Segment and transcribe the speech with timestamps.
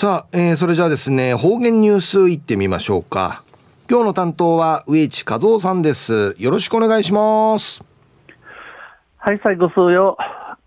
[0.00, 3.44] さあ、えー、それじゃあですね、方言ニュースいってみましょうか。
[3.86, 6.34] 今日の担当は植地和夫さんです。
[6.38, 7.84] よろしくお願いします。
[9.18, 10.16] はい、最後数よ。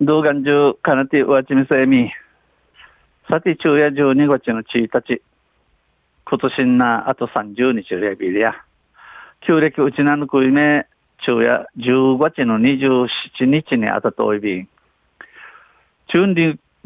[0.00, 2.10] 動画中、かなてわちみせみ。
[3.28, 5.20] さて、昼夜12月の1日。
[6.24, 8.54] 今年な、あと30日レビリア。
[9.46, 10.86] 旧暦うちなぬくいめ、
[11.18, 14.68] 昼夜10月の27日にあたとおいびん。
[16.06, 16.24] 中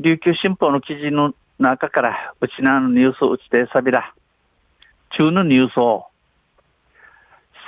[0.00, 4.14] 琉球新報の記事の中から、うちなのニュースを打ちてさびら。
[5.10, 6.06] 中のニュースを、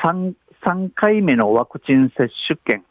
[0.03, 0.35] 3,
[0.65, 2.85] 3回目のワクチン接種券。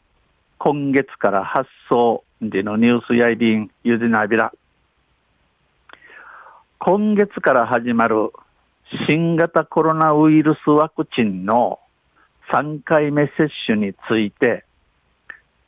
[0.58, 4.52] 今月から発送でのニュースやいびん、ゆでなびら。
[6.78, 8.30] 今月から始まる
[9.06, 11.80] 新型コロナウイルスワクチンの
[12.52, 14.64] 3回目接種について、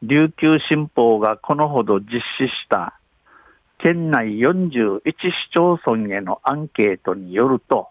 [0.02, 2.98] 琉球新報がこのほど実施した
[3.78, 7.88] 県内41市町村へのアンケートによると、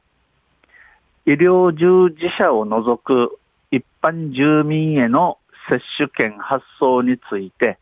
[1.26, 3.40] 医療従事者を除く
[3.72, 5.38] 一般住民への
[5.70, 7.78] 接種券発送について、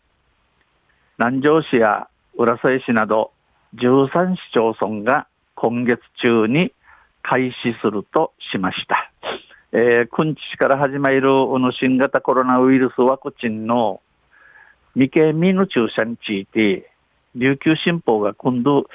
[1.18, 3.32] 南城市や浦添市など
[3.76, 6.74] 13市町村が今月中に
[7.22, 9.12] 開始するとしました。
[9.72, 14.02] えー、今日から始まるの新型コロナウイルスワクチンの
[14.94, 16.93] 未経未の注射について、
[17.36, 18.86] 琉球新報が今度、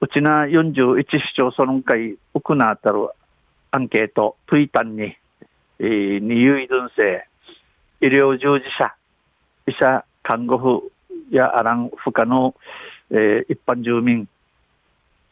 [0.00, 3.10] うちな41市町村会行なあたる
[3.70, 5.16] アンケート、トゥイタンに、
[5.78, 7.26] えー、二遊移動生、
[8.00, 8.94] 医療従事者、
[9.68, 10.92] 医者、看護婦
[11.30, 12.56] やアラン負荷の、
[13.10, 14.26] えー、一般住民、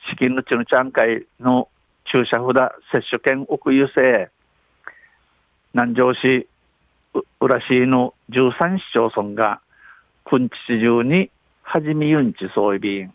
[0.08, 1.68] 資金のちのちゃん会の
[2.04, 4.30] 注射札、接種券奥優勢、
[5.74, 6.46] 南城市、
[7.40, 9.60] 浦市の13市町村が、
[10.24, 11.30] くんち中に
[11.70, 13.12] はじめゆんちそういびん。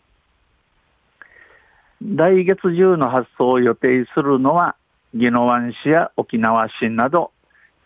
[2.00, 4.76] 来月中の発送を予定するのは、
[5.12, 7.32] 宜野湾市や沖縄市など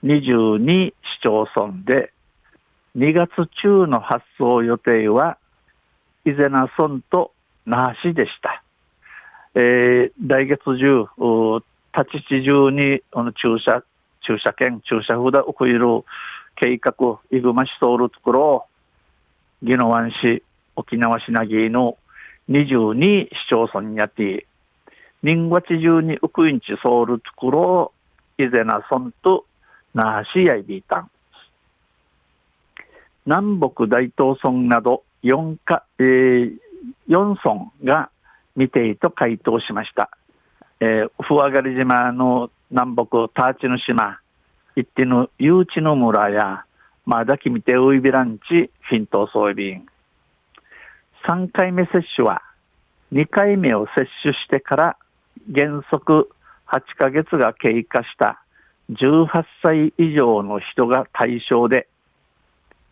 [0.04, 2.12] 22市町村で、
[2.98, 5.38] 2月中の発送予定は、
[6.26, 7.32] 伊是名村と
[7.64, 8.62] 那覇市でした。
[9.54, 11.06] えー、来月中、
[11.96, 13.82] 立ち地中にあの駐車、
[14.20, 15.80] 駐車券、駐車札を送る
[16.56, 18.64] 計画、イグマ市ソウルところを、
[19.62, 20.42] 宜野湾市、
[20.78, 21.98] 沖縄市なぎの
[22.48, 24.46] 22市町村にやって、
[25.24, 27.92] 人月中にウクインチソウルところ、
[28.38, 29.44] 伊是名村と
[29.92, 31.10] 那覇市やいびいたん。
[33.26, 36.56] 南北大東村など4か、えー、
[37.08, 38.10] 4村が
[38.54, 40.10] 未定と回答しました。
[40.78, 44.20] えー、ふわがり島の南北ターチの島、
[44.76, 46.64] 一定の誘致の村や、
[47.04, 49.86] まだきみてウイビランチ、フィントソイビン。
[51.26, 52.42] 3回目接種は、
[53.12, 54.96] 2回目を接種してから
[55.54, 56.30] 原則
[56.66, 58.42] 8ヶ月が経過した
[58.90, 61.88] 18歳以上の人が対象で、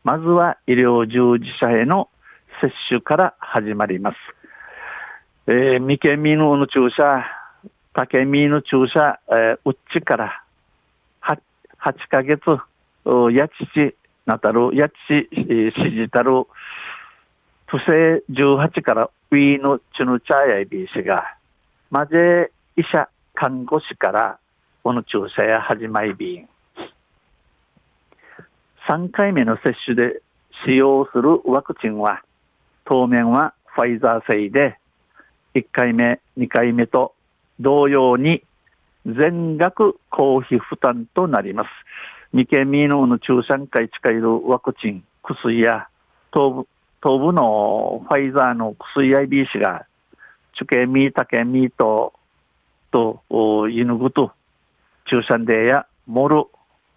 [0.05, 2.09] まずは医療従事者への
[2.61, 4.17] 接種から始まります。
[5.49, 7.25] えー、未見未納の注射、
[7.93, 10.43] 竹見の注射、えー、うっちから
[11.23, 11.39] 8,
[11.81, 12.41] 8ヶ月、
[13.33, 13.95] やちち
[14.27, 15.29] なたる、やちし、
[15.75, 16.47] しじたる、
[17.67, 21.37] 不正18からウィーのチュヌチャーやいびしが、
[21.91, 24.39] まぜ医者、看護師から、
[24.85, 26.49] この注射や始まりびん。
[28.89, 30.23] 3回目の接種で
[30.65, 32.23] 使用するワクチンは、
[32.85, 34.79] 当面はファイザー製で、
[35.55, 37.15] 1回目、2回目と
[37.59, 38.45] 同様に
[39.05, 41.69] 全額公費負担となります。
[42.31, 45.89] 未経未納の注射会近いワクチン、薬や
[46.33, 46.69] 東部
[47.03, 49.87] 東部のファイザーの薬 IBC が、
[50.55, 52.15] チュケミー、タケミーと、
[52.91, 54.33] と、イヌグと、
[55.07, 56.45] 注射でや、モル、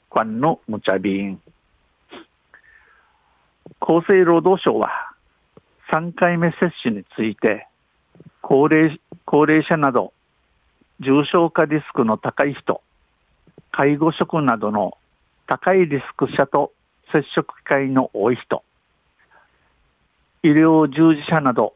[0.09, 1.41] カンのムチャビン。
[3.81, 4.89] 厚生労働省は、
[5.91, 7.67] 3回目接種について、
[8.41, 10.13] 高齢、高齢者など、
[10.99, 12.81] 重症化リスクの高い人、
[13.71, 14.97] 介護職などの
[15.47, 16.71] 高いリスク者と
[17.11, 18.63] 接触機会の多い人、
[20.41, 21.73] 医療従事者など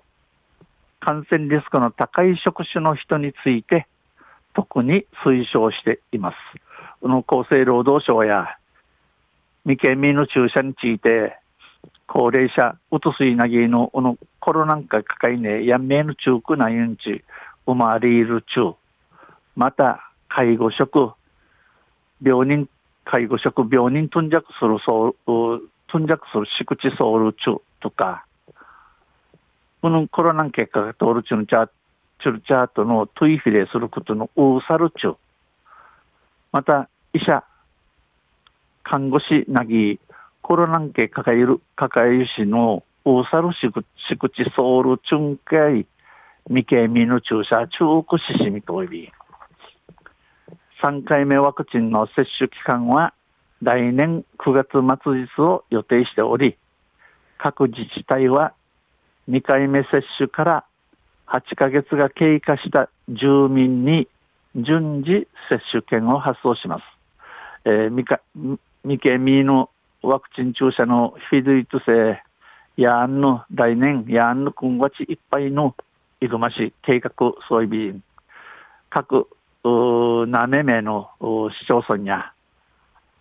[1.02, 3.88] 感染リスクの高い職種の人について
[4.54, 6.36] 特に推奨しています。
[7.02, 8.58] この厚生労働省や
[9.64, 11.38] 未県民の注射について
[12.08, 17.24] 高齢者、うつすいなぎのこのコロナ禍かかいねやめの中くなゆんち
[17.66, 18.78] 生まれる中
[19.58, 21.12] また介護職
[22.22, 22.70] 病人
[23.04, 28.26] 介護職病人頓着するそう頓着する敷地ソウル中とか
[29.84, 35.18] このコロナ結果が通るちゅうの、チュルチャートのトゥイフィレすることのウーサルチュ。
[36.54, 37.44] また、医者、
[38.82, 40.00] 看護師なぎ、
[40.42, 45.86] コロナンケ抱える、抱えるしのウーサルシクシクチソウルチュンケイ、
[46.48, 49.12] 未経未の注射中国ししみといび。
[50.82, 53.14] 3回目ワクチンの接種期間は
[53.62, 56.56] 来年9月末日を予定しており、
[57.38, 58.54] 各自治体は
[59.30, 60.66] 2回目接種から
[61.28, 64.08] 8ヶ月が経過した住民に
[64.56, 66.84] 順次接種券を発送します。
[67.66, 68.20] えー、
[68.84, 69.70] 未経未の
[70.02, 72.22] ワクチン注射のフィドイト製
[72.76, 75.76] やんの来年やんの今月いっぱいの
[76.20, 77.12] いぐま市計画
[77.48, 78.04] 総備員
[78.90, 79.28] 各
[80.28, 82.34] なめめの市町村や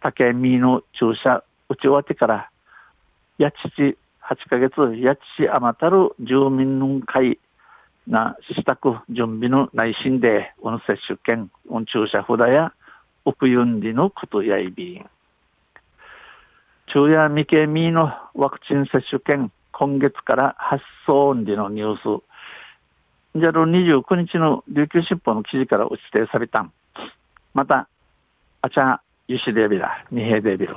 [0.00, 2.50] 竹見の注射打ち終わってから
[3.38, 3.96] やちち
[4.28, 7.38] 8ヶ月やちちあまたる住民の会
[8.06, 12.72] な支度準備の内心で運接種券運注射札や
[13.24, 15.06] 奥ゆんりのことやいびん。
[16.86, 22.22] 昼夜未経未のワクチン接種券今月から発送時のニュース。
[23.34, 26.70] じゃあ29日の琉球新報の記事から指定された。
[27.54, 27.88] また、
[28.60, 30.76] あちゃ、ゆしデビラ、二平デビル。